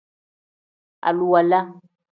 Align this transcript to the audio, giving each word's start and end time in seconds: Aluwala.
Aluwala. 1.07 1.59